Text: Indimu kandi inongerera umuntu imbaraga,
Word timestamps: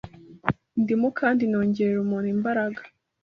Indimu 0.77 1.07
kandi 1.19 1.39
inongerera 1.43 1.99
umuntu 2.01 2.27
imbaraga, 2.35 2.81